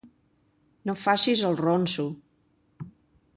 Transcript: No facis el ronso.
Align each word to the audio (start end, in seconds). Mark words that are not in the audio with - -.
No 0.91 0.95
facis 1.01 1.43
el 1.51 1.59
ronso. 1.61 2.07